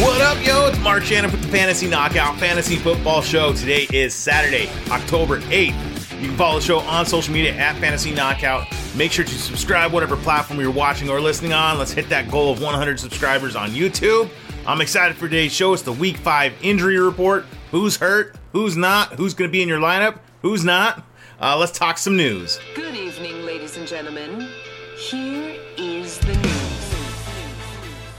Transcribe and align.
What 0.00 0.20
up, 0.20 0.46
yo? 0.46 0.68
It's 0.68 0.78
Mark 0.78 1.02
Shannon 1.02 1.28
with 1.32 1.42
the 1.42 1.48
Fantasy 1.48 1.88
Knockout 1.88 2.38
Fantasy 2.38 2.76
Football 2.76 3.20
Show. 3.20 3.52
Today 3.52 3.88
is 3.92 4.14
Saturday, 4.14 4.70
October 4.92 5.40
8th. 5.40 6.22
You 6.22 6.28
can 6.28 6.36
follow 6.36 6.60
the 6.60 6.64
show 6.64 6.78
on 6.78 7.04
social 7.04 7.34
media 7.34 7.52
at 7.56 7.74
Fantasy 7.78 8.12
Knockout. 8.12 8.68
Make 8.94 9.10
sure 9.10 9.24
to 9.24 9.34
subscribe, 9.34 9.92
whatever 9.92 10.16
platform 10.16 10.60
you're 10.60 10.70
watching 10.70 11.10
or 11.10 11.20
listening 11.20 11.52
on. 11.52 11.78
Let's 11.78 11.90
hit 11.90 12.08
that 12.10 12.30
goal 12.30 12.52
of 12.52 12.62
100 12.62 13.00
subscribers 13.00 13.56
on 13.56 13.70
YouTube. 13.70 14.30
I'm 14.68 14.80
excited 14.80 15.16
for 15.16 15.22
today's 15.22 15.52
show. 15.52 15.72
It's 15.72 15.82
the 15.82 15.92
Week 15.92 16.16
5 16.18 16.52
injury 16.62 17.00
report. 17.00 17.44
Who's 17.72 17.96
hurt? 17.96 18.36
Who's 18.52 18.76
not? 18.76 19.14
Who's 19.14 19.34
going 19.34 19.48
to 19.48 19.52
be 19.52 19.62
in 19.62 19.68
your 19.68 19.80
lineup? 19.80 20.20
Who's 20.42 20.64
not? 20.64 21.04
Uh, 21.40 21.56
let's 21.58 21.76
talk 21.76 21.98
some 21.98 22.16
news. 22.16 22.60
Good 22.76 22.94
evening, 22.94 23.44
ladies 23.44 23.76
and 23.76 23.88
gentlemen. 23.88 24.48
Here 24.96 25.56
is 25.76 26.18
the 26.20 26.36
news. 26.36 26.57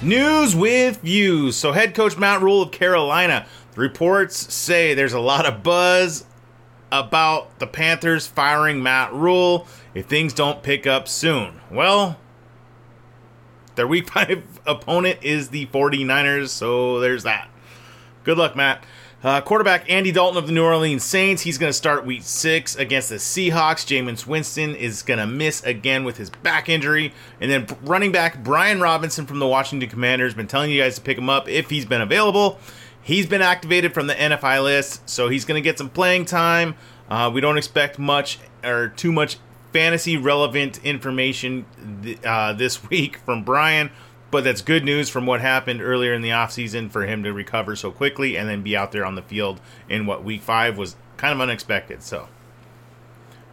News 0.01 0.55
with 0.55 1.01
views. 1.01 1.57
So, 1.57 1.73
head 1.73 1.93
coach 1.93 2.17
Matt 2.17 2.41
Rhule 2.41 2.61
of 2.61 2.71
Carolina. 2.71 3.45
Reports 3.75 4.53
say 4.53 4.93
there's 4.93 5.11
a 5.11 5.19
lot 5.19 5.45
of 5.45 5.61
buzz 5.61 6.25
about 6.89 7.59
the 7.59 7.67
Panthers 7.67 8.25
firing 8.25 8.81
Matt 8.81 9.13
Rhule 9.13 9.67
if 9.93 10.05
things 10.05 10.31
don't 10.31 10.63
pick 10.63 10.87
up 10.87 11.09
soon. 11.09 11.59
Well, 11.69 12.17
their 13.75 13.87
week 13.87 14.09
five 14.13 14.61
opponent 14.65 15.19
is 15.21 15.49
the 15.49 15.65
49ers, 15.65 16.47
so 16.47 17.01
there's 17.01 17.23
that. 17.23 17.49
Good 18.23 18.37
luck, 18.37 18.55
Matt. 18.55 18.85
Uh, 19.21 19.41
quarterback 19.41 19.89
Andy 19.91 20.13
Dalton 20.13 20.37
of 20.37 20.47
the 20.47 20.53
New 20.53 20.63
Orleans 20.63 21.03
Saints. 21.03 21.41
He's 21.41 21.57
going 21.57 21.69
to 21.69 21.77
start 21.77 22.05
week 22.05 22.21
six 22.23 22.77
against 22.77 23.09
the 23.09 23.15
Seahawks. 23.15 23.85
Jameis 23.85 24.25
Winston 24.25 24.75
is 24.75 25.01
going 25.01 25.17
to 25.17 25.27
miss 25.27 25.61
again 25.63 26.05
with 26.05 26.15
his 26.15 26.29
back 26.29 26.69
injury. 26.69 27.13
And 27.41 27.51
then 27.51 27.67
running 27.81 28.13
back 28.13 28.41
Brian 28.41 28.79
Robinson 28.79 29.25
from 29.25 29.39
the 29.39 29.47
Washington 29.47 29.89
Commanders. 29.89 30.33
Been 30.33 30.47
telling 30.47 30.71
you 30.71 30.81
guys 30.81 30.95
to 30.95 31.01
pick 31.01 31.17
him 31.17 31.29
up 31.29 31.49
if 31.49 31.69
he's 31.69 31.83
been 31.85 31.99
available. 31.99 32.59
He's 33.01 33.25
been 33.25 33.41
activated 33.41 33.93
from 33.93 34.07
the 34.07 34.13
NFI 34.13 34.63
list, 34.63 35.09
so 35.09 35.27
he's 35.27 35.43
going 35.43 35.61
to 35.61 35.67
get 35.67 35.77
some 35.77 35.89
playing 35.89 36.23
time. 36.23 36.75
Uh, 37.09 37.29
we 37.33 37.41
don't 37.41 37.57
expect 37.57 37.99
much 37.99 38.39
or 38.63 38.87
too 38.87 39.11
much 39.11 39.37
fantasy 39.73 40.15
relevant 40.15 40.83
information 40.85 41.65
th- 42.03 42.19
uh, 42.23 42.53
this 42.53 42.81
week 42.89 43.17
from 43.17 43.43
Brian 43.43 43.91
but 44.31 44.43
that's 44.43 44.61
good 44.61 44.83
news 44.83 45.09
from 45.09 45.25
what 45.25 45.41
happened 45.41 45.81
earlier 45.81 46.13
in 46.13 46.21
the 46.21 46.29
offseason 46.29 46.91
for 46.91 47.05
him 47.05 47.23
to 47.23 47.33
recover 47.33 47.75
so 47.75 47.91
quickly 47.91 48.37
and 48.37 48.47
then 48.47 48.61
be 48.61 48.75
out 48.75 48.91
there 48.91 49.05
on 49.05 49.15
the 49.15 49.21
field 49.21 49.59
in 49.87 50.05
what 50.05 50.23
week 50.23 50.41
five 50.41 50.77
was 50.77 50.95
kind 51.17 51.33
of 51.33 51.41
unexpected. 51.41 52.03
So, 52.03 52.27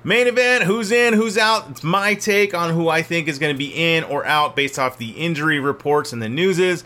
main 0.04 0.26
event 0.26 0.64
who's 0.64 0.90
in, 0.90 1.14
who's 1.14 1.38
out? 1.38 1.70
It's 1.70 1.82
my 1.82 2.14
take 2.14 2.54
on 2.54 2.74
who 2.74 2.88
I 2.88 3.02
think 3.02 3.28
is 3.28 3.38
going 3.38 3.54
to 3.54 3.58
be 3.58 3.72
in 3.74 4.04
or 4.04 4.26
out 4.26 4.54
based 4.56 4.78
off 4.78 4.98
the 4.98 5.10
injury 5.10 5.60
reports 5.60 6.12
and 6.12 6.22
the 6.22 6.28
news 6.28 6.58
is. 6.58 6.84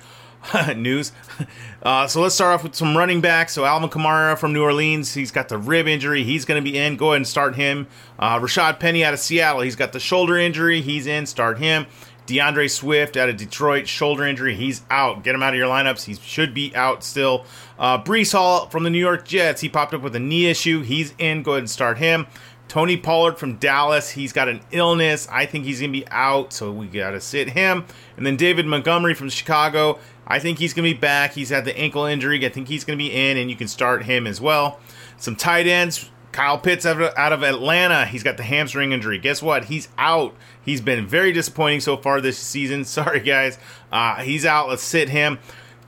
news. 0.77 1.13
Uh, 1.83 2.07
so 2.07 2.21
let's 2.21 2.35
start 2.35 2.53
off 2.53 2.63
with 2.63 2.75
some 2.75 2.95
running 2.95 3.23
backs. 3.23 3.55
So 3.55 3.65
Alvin 3.65 3.89
Kamara 3.89 4.39
from 4.39 4.53
New 4.53 4.63
Orleans, 4.63 5.15
he's 5.15 5.31
got 5.31 5.49
the 5.49 5.57
rib 5.57 5.87
injury. 5.87 6.25
He's 6.25 6.45
going 6.45 6.63
to 6.63 6.71
be 6.71 6.77
in. 6.77 6.97
Go 6.97 7.07
ahead 7.07 7.17
and 7.17 7.27
start 7.27 7.57
him. 7.57 7.87
Uh, 8.19 8.39
Rashaad 8.39 8.79
Penny 8.79 9.03
out 9.03 9.15
of 9.15 9.21
Seattle, 9.21 9.63
he's 9.63 9.77
got 9.77 9.95
the 9.95 9.99
shoulder 9.99 10.37
injury. 10.37 10.83
He's 10.83 11.07
in. 11.07 11.25
Start 11.25 11.59
him. 11.59 11.87
D'Andre 12.31 12.69
Swift 12.69 13.17
out 13.17 13.29
of 13.29 13.37
Detroit, 13.37 13.89
shoulder 13.89 14.25
injury. 14.25 14.55
He's 14.55 14.83
out. 14.91 15.25
Get 15.25 15.35
him 15.35 15.43
out 15.43 15.53
of 15.53 15.59
your 15.59 15.69
lineups. 15.69 16.05
He 16.05 16.15
should 16.15 16.55
be 16.55 16.75
out 16.77 17.03
still. 17.03 17.45
Uh, 17.79 18.03
Breece 18.03 18.33
Hall 18.33 18.69
from 18.69 18.85
the 18.85 18.91
New 18.91 18.99
York 18.99 19.27
Jets. 19.27 19.61
He 19.61 19.69
popped 19.69 19.95
up 19.95 20.03
with 20.03 20.15
a 20.15 20.21
knee 20.21 20.47
issue. 20.47 20.83
He's 20.83 21.13
in. 21.19 21.43
Go 21.43 21.53
ahead 21.53 21.61
and 21.61 21.71
start 21.71 21.99
him. 21.99 22.27
Tony 22.69 22.97
Pollard 22.97 23.37
from 23.37 23.57
Dallas. 23.57 24.11
He's 24.11 24.33
got 24.33 24.49
an 24.49 24.61
illness. 24.71 25.27
I 25.31 25.45
think 25.45 25.65
he's 25.65 25.81
going 25.81 25.93
to 25.93 26.01
be 26.01 26.07
out, 26.09 26.53
so 26.53 26.71
we 26.71 26.87
got 26.87 27.11
to 27.11 27.21
sit 27.21 27.51
him. 27.51 27.85
And 28.17 28.25
then 28.25 28.37
David 28.37 28.65
Montgomery 28.65 29.15
from 29.15 29.29
Chicago. 29.29 29.99
I 30.25 30.39
think 30.39 30.61
he's 30.61 30.73
going 30.73 30.89
to 30.89 30.95
be 30.95 31.01
back. 31.01 31.33
He's 31.33 31.49
had 31.49 31.65
the 31.65 31.77
ankle 31.77 32.05
injury. 32.05 32.47
I 32.47 32.49
think 32.49 32.69
he's 32.69 32.85
going 32.85 32.97
to 32.97 33.05
be 33.05 33.13
in, 33.13 33.37
and 33.37 33.51
you 33.51 33.57
can 33.57 33.67
start 33.67 34.05
him 34.05 34.25
as 34.25 34.41
well. 34.41 34.79
Some 35.17 35.35
tight 35.35 35.67
ends. 35.67 36.09
Kyle 36.33 36.59
Pitts 36.59 36.87
out 36.87 37.01
of, 37.33 37.43
Atlanta. 37.43 38.07
He's 38.07 38.23
got 38.23 38.37
the 38.37 38.43
hamstring 38.43 38.93
injury. 38.93 39.19
Guess 39.19 39.43
what? 39.43 39.65
He's 39.65 39.89
out. 39.99 40.35
He's 40.65 40.81
been 40.81 41.07
very 41.07 41.33
disappointing 41.33 41.81
so 41.81 41.97
far 41.97 42.21
this 42.21 42.39
season. 42.39 42.85
Sorry, 42.91 43.21
guys. 43.21 43.59
Uh, 43.91 44.17
he's 44.17 44.47
out. 44.47 44.69
Let's 44.69 44.83
sit 44.83 45.09
him. 45.09 45.39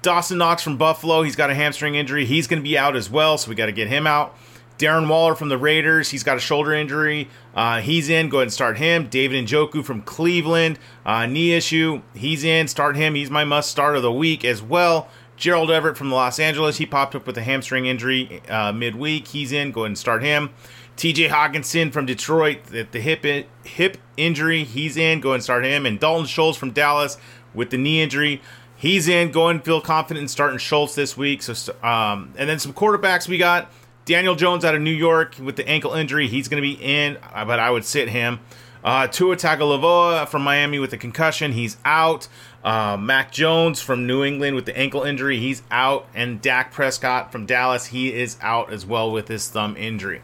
Dawson 0.02 0.38
Knox 0.38 0.62
from 0.62 0.76
Buffalo. 0.76 1.22
He's 1.22 1.36
got 1.36 1.50
a 1.50 1.54
hamstring 1.54 1.94
injury. 1.94 2.24
He's 2.24 2.48
going 2.48 2.60
to 2.60 2.68
be 2.68 2.76
out 2.76 2.96
as 2.96 3.08
well, 3.08 3.38
so 3.38 3.48
we 3.48 3.54
got 3.54 3.66
to 3.66 3.72
get 3.72 3.86
him 3.86 4.06
out. 4.06 4.36
Darren 4.78 5.08
Waller 5.08 5.36
from 5.36 5.48
the 5.48 5.58
Raiders. 5.58 6.10
He's 6.10 6.24
got 6.24 6.36
a 6.36 6.40
shoulder 6.40 6.72
injury. 6.72 7.28
Uh, 7.54 7.80
he's 7.80 8.08
in. 8.08 8.28
Go 8.28 8.38
ahead 8.38 8.46
and 8.46 8.52
start 8.52 8.78
him. 8.78 9.06
David 9.06 9.46
Njoku 9.46 9.84
from 9.84 10.02
Cleveland. 10.02 10.78
Uh, 11.06 11.26
knee 11.26 11.52
issue. 11.52 12.02
He's 12.14 12.42
in. 12.42 12.66
Start 12.66 12.96
him. 12.96 13.14
He's 13.14 13.30
my 13.30 13.44
must 13.44 13.70
start 13.70 13.94
of 13.94 14.02
the 14.02 14.10
week 14.10 14.44
as 14.44 14.60
well. 14.60 15.08
Gerald 15.42 15.72
Everett 15.72 15.98
from 15.98 16.12
Los 16.12 16.38
Angeles. 16.38 16.76
He 16.76 16.86
popped 16.86 17.16
up 17.16 17.26
with 17.26 17.36
a 17.36 17.42
hamstring 17.42 17.86
injury 17.86 18.40
uh, 18.48 18.70
midweek. 18.70 19.26
He's 19.26 19.50
in. 19.50 19.72
Go 19.72 19.80
ahead 19.80 19.88
and 19.88 19.98
start 19.98 20.22
him. 20.22 20.50
TJ 20.96 21.30
Hockenson 21.30 21.92
from 21.92 22.06
Detroit, 22.06 22.66
the, 22.66 22.86
the 22.88 23.00
hip 23.00 23.26
hip 23.64 23.96
injury, 24.16 24.62
he's 24.62 24.96
in. 24.96 25.18
Go 25.18 25.30
ahead 25.30 25.38
and 25.38 25.42
start 25.42 25.64
him. 25.64 25.84
And 25.84 25.98
Dalton 25.98 26.26
Schultz 26.26 26.56
from 26.56 26.70
Dallas 26.70 27.18
with 27.54 27.70
the 27.70 27.76
knee 27.76 28.00
injury, 28.00 28.40
he's 28.76 29.08
in. 29.08 29.32
Go 29.32 29.48
and 29.48 29.64
feel 29.64 29.80
confident 29.80 30.22
in 30.22 30.28
starting 30.28 30.60
Schultz 30.60 30.94
this 30.94 31.16
week. 31.16 31.42
So, 31.42 31.74
um, 31.82 32.32
and 32.38 32.48
then 32.48 32.60
some 32.60 32.72
quarterbacks 32.72 33.26
we 33.26 33.36
got. 33.36 33.68
Daniel 34.04 34.36
Jones 34.36 34.64
out 34.64 34.76
of 34.76 34.80
New 34.80 34.94
York 34.94 35.34
with 35.42 35.56
the 35.56 35.68
ankle 35.68 35.94
injury, 35.94 36.28
he's 36.28 36.46
going 36.46 36.62
to 36.62 36.68
be 36.68 36.80
in, 36.80 37.18
uh, 37.34 37.44
but 37.44 37.58
I 37.58 37.68
would 37.68 37.84
sit 37.84 38.08
him. 38.08 38.38
Uh, 38.84 39.06
Tua 39.06 39.36
Tagovailoa 39.36 40.26
from 40.26 40.42
Miami 40.42 40.78
with 40.78 40.92
a 40.92 40.98
concussion, 40.98 41.52
he's 41.52 41.76
out. 41.84 42.28
Uh, 42.64 42.96
Mac 42.96 43.30
Jones 43.30 43.80
from 43.80 44.06
New 44.06 44.24
England 44.24 44.56
with 44.56 44.66
the 44.66 44.76
ankle 44.76 45.02
injury, 45.02 45.38
he's 45.38 45.62
out. 45.70 46.08
And 46.14 46.40
Dak 46.40 46.72
Prescott 46.72 47.30
from 47.30 47.46
Dallas, 47.46 47.86
he 47.86 48.12
is 48.12 48.36
out 48.40 48.72
as 48.72 48.84
well 48.84 49.10
with 49.12 49.28
his 49.28 49.48
thumb 49.48 49.76
injury. 49.76 50.22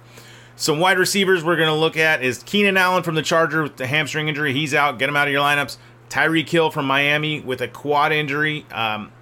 Some 0.57 0.81
wide 0.81 0.99
receivers 0.99 1.45
we're 1.45 1.57
going 1.57 1.69
to 1.69 1.75
look 1.75 1.97
at 1.97 2.21
is 2.23 2.43
Keenan 2.43 2.77
Allen 2.77 3.05
from 3.05 3.15
the 3.15 3.23
Charger 3.23 3.63
with 3.63 3.77
the 3.77 3.87
hamstring 3.87 4.27
injury. 4.27 4.53
He's 4.53 4.75
out. 4.75 4.99
Get 4.99 5.09
him 5.09 5.15
out 5.15 5.29
of 5.29 5.33
your 5.33 5.43
lineups. 5.43 5.77
Tyreek 6.11 6.49
Hill 6.49 6.71
from 6.71 6.85
Miami 6.85 7.39
with 7.39 7.61
a 7.61 7.69
quad 7.69 8.11
injury. 8.11 8.67
Um, 8.73 9.13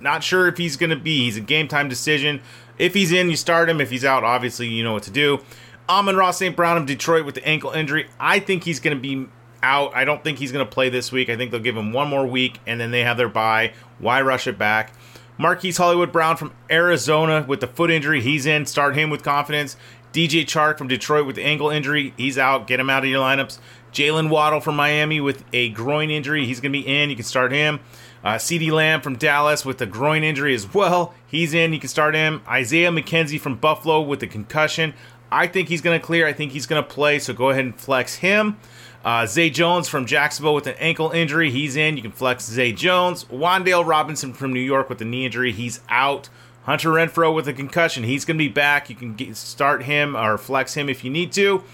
not 0.00 0.24
sure 0.24 0.48
if 0.48 0.56
he's 0.56 0.76
going 0.76 0.90
to 0.90 0.96
be. 0.96 1.24
He's 1.24 1.36
a 1.36 1.40
game 1.40 1.68
time 1.68 1.88
decision. 1.88 2.40
If 2.78 2.94
he's 2.94 3.12
in, 3.12 3.30
you 3.30 3.36
start 3.36 3.68
him. 3.68 3.80
If 3.80 3.90
he's 3.90 4.04
out, 4.04 4.24
obviously 4.24 4.66
you 4.66 4.82
know 4.82 4.94
what 4.94 5.04
to 5.04 5.10
do. 5.10 5.40
Amon-Ra 5.88 6.30
St. 6.30 6.54
Brown 6.54 6.76
of 6.76 6.86
Detroit 6.86 7.24
with 7.24 7.34
the 7.34 7.46
ankle 7.46 7.70
injury. 7.70 8.08
I 8.18 8.38
think 8.38 8.64
he's 8.64 8.80
going 8.80 8.96
to 8.96 9.00
be 9.00 9.28
out. 9.62 9.94
I 9.94 10.04
don't 10.04 10.22
think 10.22 10.38
he's 10.38 10.52
going 10.52 10.64
to 10.64 10.70
play 10.70 10.88
this 10.88 11.12
week. 11.12 11.28
I 11.28 11.36
think 11.36 11.50
they'll 11.50 11.60
give 11.60 11.76
him 11.76 11.92
one 11.92 12.08
more 12.08 12.26
week 12.26 12.58
and 12.66 12.80
then 12.80 12.90
they 12.90 13.00
have 13.00 13.16
their 13.16 13.28
bye. 13.28 13.72
Why 13.98 14.22
rush 14.22 14.46
it 14.46 14.58
back? 14.58 14.92
Marquise 15.38 15.78
Hollywood 15.78 16.12
Brown 16.12 16.36
from 16.36 16.52
Arizona 16.70 17.44
with 17.48 17.60
the 17.60 17.66
foot 17.66 17.90
injury. 17.90 18.20
He's 18.20 18.44
in. 18.46 18.66
Start 18.66 18.94
him 18.94 19.10
with 19.10 19.22
confidence. 19.22 19.76
DJ 20.12 20.42
Chark 20.42 20.76
from 20.76 20.88
Detroit 20.88 21.26
with 21.26 21.36
the 21.36 21.44
ankle 21.44 21.70
injury. 21.70 22.12
He's 22.16 22.36
out. 22.36 22.66
Get 22.66 22.80
him 22.80 22.90
out 22.90 23.04
of 23.04 23.10
your 23.10 23.22
lineups. 23.22 23.58
Jaylen 23.92 24.28
Waddle 24.28 24.60
from 24.60 24.76
Miami 24.76 25.20
with 25.20 25.44
a 25.52 25.70
groin 25.70 26.10
injury. 26.10 26.46
He's 26.46 26.60
going 26.60 26.72
to 26.72 26.78
be 26.78 26.86
in. 26.86 27.10
You 27.10 27.16
can 27.16 27.24
start 27.24 27.52
him. 27.52 27.80
Uh, 28.22 28.34
CeeDee 28.34 28.70
Lamb 28.70 29.00
from 29.00 29.16
Dallas 29.16 29.64
with 29.64 29.80
a 29.80 29.86
groin 29.86 30.22
injury 30.22 30.54
as 30.54 30.72
well. 30.74 31.14
He's 31.26 31.54
in. 31.54 31.72
You 31.72 31.80
can 31.80 31.88
start 31.88 32.14
him. 32.14 32.42
Isaiah 32.46 32.90
McKenzie 32.90 33.40
from 33.40 33.56
Buffalo 33.56 34.00
with 34.02 34.22
a 34.22 34.26
concussion. 34.26 34.94
I 35.30 35.46
think 35.46 35.68
he's 35.68 35.80
going 35.80 35.98
to 35.98 36.04
clear. 36.04 36.26
I 36.26 36.32
think 36.32 36.52
he's 36.52 36.66
going 36.66 36.82
to 36.82 36.88
play. 36.88 37.18
So 37.18 37.32
go 37.32 37.50
ahead 37.50 37.64
and 37.64 37.78
flex 37.78 38.16
him. 38.16 38.58
Uh, 39.04 39.26
Zay 39.26 39.48
Jones 39.48 39.88
from 39.88 40.04
Jacksonville 40.04 40.54
with 40.54 40.66
an 40.66 40.74
ankle 40.78 41.10
injury. 41.10 41.50
He's 41.50 41.76
in. 41.76 41.96
You 41.96 42.02
can 42.02 42.12
flex 42.12 42.44
Zay 42.44 42.72
Jones. 42.72 43.24
Wan'Dale 43.24 43.86
Robinson 43.86 44.34
from 44.34 44.52
New 44.52 44.60
York 44.60 44.88
with 44.88 45.00
a 45.00 45.04
knee 45.04 45.24
injury. 45.24 45.52
He's 45.52 45.80
out. 45.88 46.28
Hunter 46.64 46.90
Renfrow 46.90 47.34
with 47.34 47.48
a 47.48 47.54
concussion. 47.54 48.04
He's 48.04 48.24
going 48.26 48.36
to 48.36 48.44
be 48.44 48.48
back. 48.48 48.90
You 48.90 48.96
can 48.96 49.14
get, 49.14 49.34
start 49.36 49.84
him 49.84 50.14
or 50.14 50.36
flex 50.36 50.74
him 50.74 50.90
if 50.90 51.02
you 51.02 51.10
need 51.10 51.32
to. 51.32 51.64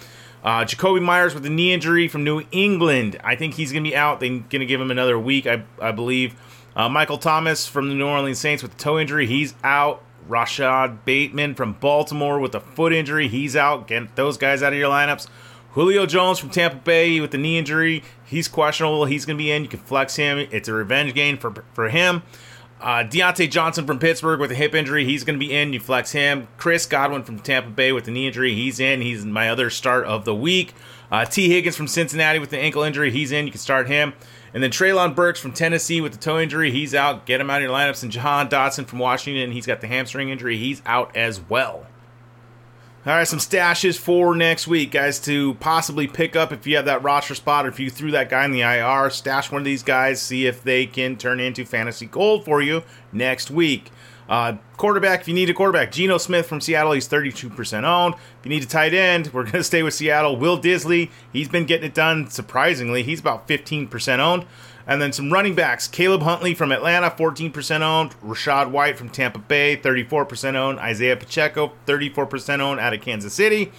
Uh, 0.44 0.64
Jakobi 0.64 1.02
Meyers 1.02 1.34
with 1.34 1.44
a 1.44 1.50
knee 1.50 1.72
injury 1.72 2.06
from 2.06 2.22
New 2.22 2.44
England. 2.52 3.18
I 3.24 3.34
think 3.34 3.54
he's 3.54 3.72
going 3.72 3.82
to 3.82 3.90
be 3.90 3.96
out. 3.96 4.20
They're 4.20 4.28
going 4.28 4.60
to 4.60 4.66
give 4.66 4.80
him 4.80 4.92
another 4.92 5.18
week, 5.18 5.48
I, 5.48 5.64
I 5.80 5.90
believe. 5.90 6.36
Uh, 6.76 6.88
Michael 6.88 7.18
Thomas 7.18 7.66
from 7.66 7.88
the 7.88 7.94
New 7.94 8.06
Orleans 8.06 8.38
Saints 8.38 8.62
with 8.62 8.74
a 8.74 8.76
toe 8.76 9.00
injury. 9.00 9.26
He's 9.26 9.54
out. 9.64 10.02
Rashod 10.28 11.04
Bateman 11.04 11.54
from 11.54 11.74
Baltimore 11.74 12.38
with 12.38 12.54
a 12.54 12.60
foot 12.60 12.92
injury. 12.92 13.28
He's 13.28 13.56
out. 13.56 13.88
Get 13.88 14.16
those 14.16 14.36
guys 14.36 14.62
out 14.62 14.72
of 14.72 14.78
your 14.78 14.90
lineups. 14.90 15.26
Julio 15.72 16.06
Jones 16.06 16.38
from 16.38 16.50
Tampa 16.50 16.78
Bay 16.78 17.20
with 17.20 17.32
the 17.32 17.38
knee 17.38 17.58
injury. 17.58 18.02
He's 18.24 18.48
questionable. 18.48 19.04
He's 19.04 19.26
going 19.26 19.36
to 19.36 19.42
be 19.42 19.52
in. 19.52 19.62
You 19.62 19.68
can 19.68 19.80
flex 19.80 20.16
him. 20.16 20.38
It's 20.50 20.68
a 20.68 20.72
revenge 20.72 21.14
game 21.14 21.36
for, 21.36 21.64
for 21.74 21.90
him. 21.90 22.22
Uh, 22.80 23.02
Diontae 23.02 23.50
Johnson 23.50 23.86
from 23.86 23.98
Pittsburgh 23.98 24.38
with 24.38 24.50
a 24.50 24.54
hip 24.54 24.74
injury. 24.74 25.04
He's 25.04 25.24
going 25.24 25.38
to 25.38 25.44
be 25.44 25.52
in. 25.52 25.72
You 25.72 25.80
flex 25.80 26.12
him. 26.12 26.46
Chris 26.58 26.84
Godwin 26.84 27.22
from 27.22 27.38
Tampa 27.38 27.70
Bay 27.70 27.90
with 27.90 28.06
a 28.06 28.10
knee 28.10 28.26
injury. 28.26 28.54
He's 28.54 28.78
in. 28.78 29.00
He's 29.00 29.24
my 29.24 29.48
other 29.48 29.70
start 29.70 30.04
of 30.04 30.24
the 30.24 30.34
week. 30.34 30.74
Uh, 31.10 31.24
Tee 31.24 31.48
Higgins 31.48 31.76
from 31.76 31.88
Cincinnati 31.88 32.38
with 32.38 32.50
the 32.50 32.58
ankle 32.58 32.82
injury. 32.82 33.10
He's 33.10 33.32
in. 33.32 33.46
You 33.46 33.52
can 33.52 33.60
start 33.60 33.88
him. 33.88 34.12
And 34.52 34.62
then 34.62 34.70
Treylon 34.70 35.14
Burks 35.14 35.40
from 35.40 35.52
Tennessee 35.52 36.00
with 36.00 36.12
the 36.12 36.18
toe 36.18 36.38
injury. 36.38 36.70
He's 36.70 36.94
out. 36.94 37.24
Get 37.26 37.40
him 37.40 37.50
out 37.50 37.56
of 37.56 37.62
your 37.62 37.72
lineups. 37.72 38.02
And 38.02 38.12
Jahan 38.12 38.48
Dotson 38.48 38.86
from 38.86 38.98
Washington. 38.98 39.52
He's 39.52 39.66
got 39.66 39.80
the 39.80 39.86
hamstring 39.86 40.28
injury. 40.28 40.58
He's 40.58 40.82
out 40.84 41.16
as 41.16 41.40
well. 41.40 41.86
All 43.06 43.12
right, 43.12 43.28
some 43.28 43.38
stashes 43.38 43.96
for 43.96 44.34
next 44.34 44.66
week, 44.66 44.90
guys, 44.90 45.20
to 45.20 45.54
possibly 45.54 46.08
pick 46.08 46.34
up 46.34 46.52
if 46.52 46.66
you 46.66 46.74
have 46.74 46.86
that 46.86 47.04
roster 47.04 47.36
spot 47.36 47.64
or 47.64 47.68
if 47.68 47.78
you 47.78 47.88
threw 47.88 48.10
that 48.10 48.28
guy 48.28 48.44
in 48.44 48.50
the 48.50 48.62
IR, 48.62 49.10
stash 49.10 49.52
one 49.52 49.60
of 49.60 49.64
these 49.64 49.84
guys, 49.84 50.20
see 50.20 50.44
if 50.48 50.64
they 50.64 50.86
can 50.86 51.14
turn 51.14 51.38
into 51.38 51.64
fantasy 51.64 52.06
gold 52.06 52.44
for 52.44 52.60
you 52.60 52.82
next 53.12 53.48
week. 53.48 53.92
Uh, 54.28 54.56
quarterback, 54.76 55.20
if 55.20 55.28
you 55.28 55.34
need 55.34 55.48
a 55.48 55.54
quarterback, 55.54 55.92
Geno 55.92 56.18
Smith 56.18 56.46
from 56.46 56.60
Seattle, 56.60 56.92
he's 56.92 57.08
32% 57.08 57.84
owned. 57.84 58.14
If 58.14 58.44
you 58.44 58.50
need 58.50 58.62
a 58.62 58.66
tight 58.66 58.92
end, 58.92 59.32
we're 59.32 59.44
going 59.44 59.52
to 59.52 59.64
stay 59.64 59.82
with 59.82 59.94
Seattle. 59.94 60.36
Will 60.36 60.58
Dissly, 60.58 61.10
he's 61.32 61.48
been 61.48 61.64
getting 61.64 61.86
it 61.86 61.94
done 61.94 62.28
surprisingly. 62.28 63.02
He's 63.02 63.20
about 63.20 63.46
15% 63.46 64.18
owned. 64.18 64.46
And 64.88 65.02
then 65.02 65.12
some 65.12 65.32
running 65.32 65.54
backs 65.54 65.88
Caleb 65.88 66.22
Huntley 66.22 66.54
from 66.54 66.70
Atlanta, 66.70 67.10
14% 67.10 67.80
owned. 67.80 68.12
Rachaad 68.20 68.70
White 68.70 68.96
from 68.96 69.08
Tampa 69.08 69.40
Bay, 69.40 69.76
34% 69.76 70.54
owned. 70.54 70.78
Isaiah 70.78 71.16
Pacheco, 71.16 71.72
34% 71.86 72.60
owned 72.60 72.78
out 72.78 72.94
of 72.94 73.00
Kansas 73.00 73.34
City. 73.34 73.72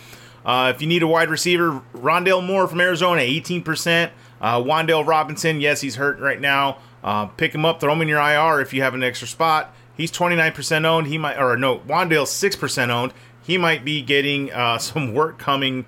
Uh, 0.45 0.71
if 0.73 0.81
you 0.81 0.87
need 0.87 1.03
a 1.03 1.07
wide 1.07 1.29
receiver, 1.29 1.81
Rondale 1.93 2.45
Moore 2.45 2.67
from 2.67 2.81
Arizona, 2.81 3.21
18%. 3.21 4.11
Uh, 4.39 4.61
Wan'Dale 4.61 5.05
Robinson, 5.05 5.59
yes, 5.59 5.81
he's 5.81 5.95
hurt 5.95 6.19
right 6.19 6.39
now. 6.39 6.77
Uh, 7.03 7.25
pick 7.25 7.55
him 7.55 7.65
up, 7.65 7.79
throw 7.79 7.93
him 7.93 8.01
in 8.01 8.07
your 8.07 8.19
IR 8.19 8.61
if 8.61 8.73
you 8.73 8.81
have 8.81 8.93
an 8.93 9.03
extra 9.03 9.27
spot. 9.27 9.73
He's 9.97 10.11
29% 10.11 10.85
owned. 10.85 11.07
He 11.07 11.17
might, 11.17 11.37
or 11.37 11.57
no, 11.57 11.79
Wan'Dale's 11.79 12.31
6% 12.31 12.89
owned. 12.89 13.13
He 13.41 13.57
might 13.57 13.83
be 13.83 14.01
getting 14.01 14.53
uh, 14.53 14.77
some 14.77 15.13
work 15.13 15.39
coming 15.39 15.85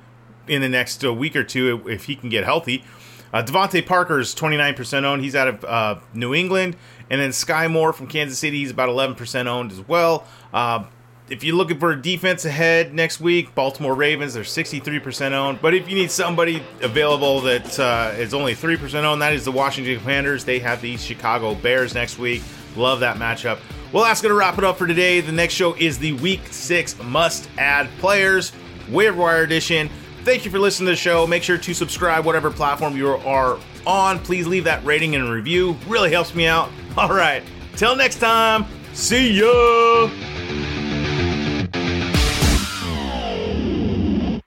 in 0.48 0.62
the 0.62 0.70
next 0.70 1.06
uh, 1.06 1.14
week 1.14 1.36
or 1.36 1.44
two 1.44 1.88
if 1.88 2.06
he 2.06 2.16
can 2.16 2.30
get 2.30 2.44
healthy. 2.44 2.84
Uh, 3.32 3.44
DeVante 3.44 3.86
Parker 3.86 4.20
is 4.20 4.34
29% 4.34 5.04
owned. 5.04 5.22
He's 5.22 5.36
out 5.36 5.48
of 5.48 5.64
uh, 5.64 6.00
New 6.14 6.34
England. 6.34 6.76
And 7.12 7.22
then 7.22 7.30
Skyy 7.30 7.72
Moore 7.72 7.94
from 7.94 8.08
Kansas 8.08 8.40
City, 8.40 8.58
he's 8.58 8.72
about 8.72 8.90
11% 8.90 9.46
owned 9.46 9.72
as 9.72 9.88
well. 9.88 10.26
Uh, 10.54 10.86
if 11.30 11.44
you're 11.44 11.56
looking 11.56 11.80
for 11.80 11.92
a 11.92 12.02
defense 12.02 12.46
ahead 12.46 12.94
next 12.94 13.20
week, 13.20 13.54
Baltimore 13.54 13.94
Ravens, 13.94 14.34
they're 14.34 14.44
63% 14.44 15.32
owned. 15.32 15.62
But 15.62 15.76
if 15.76 15.88
you 15.88 15.96
need 15.96 16.10
somebody 16.10 16.64
available 16.82 17.42
that 17.42 17.80
uh, 17.80 18.14
is 18.18 18.34
only 18.34 18.56
3% 18.56 19.04
owned, 19.04 19.22
that 19.22 19.34
is 19.34 19.46
the 19.46 19.52
Washington 19.52 20.00
Commanders. 20.00 20.44
They 20.44 20.58
have 20.60 20.82
the 20.82 20.98
Chicago 20.98 21.54
Bears 21.54 21.94
next 21.94 22.18
week. 22.18 22.42
Love 22.76 23.00
that 23.02 23.18
matchup. 23.18 23.60
Well, 23.92 24.04
that's 24.04 24.22
going 24.22 24.30
to 24.30 24.36
wrap 24.36 24.58
it 24.60 24.64
up 24.64 24.78
for 24.78 24.86
today. 24.86 25.20
The 25.20 25.32
next 25.32 25.56
show 25.56 25.74
is 25.74 25.98
the 25.98 26.14
Week 26.14 26.42
6 26.52 27.02
Must 27.04 27.50
Add 27.58 27.90
Players, 27.98 28.52
Waiver 28.90 29.18
Wire 29.18 29.44
Edition. 29.44 29.90
Thank 30.24 30.46
you 30.46 30.52
for 30.52 30.60
listening 30.60 30.88
to 30.88 30.92
the 30.92 30.96
show. 30.96 31.26
Make 31.26 31.42
sure 31.42 31.58
to 31.58 31.74
subscribe, 31.74 32.24
whatever 32.24 32.52
platform 32.52 32.96
you 32.96 33.08
are 33.10 33.60
on. 33.88 34.20
Please 34.20 34.46
leave 34.46 34.66
that 34.66 34.84
rating 34.86 35.16
and 35.16 35.32
review. 35.32 35.76
Really 35.88 36.12
helps 36.12 36.36
me 36.36 36.46
out. 36.46 36.70
All 36.98 37.10
right. 37.10 37.42
Till 37.76 37.96
next 37.96 38.20
time. 38.20 38.66
See 38.94 39.32
ya. 39.32 40.39